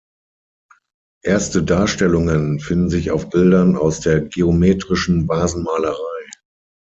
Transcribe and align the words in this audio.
Erste 1.23 1.61
Darstellungen 1.61 2.59
finden 2.59 2.89
sich 2.89 3.11
auf 3.11 3.29
Bildern 3.29 3.75
aus 3.77 3.99
der 3.99 4.19
geometrischen 4.21 5.27
Vasenmalerei. 5.29 6.27